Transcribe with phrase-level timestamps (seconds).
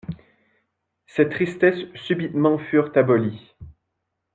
[1.05, 3.53] Ses tristesses subitement furent abolies.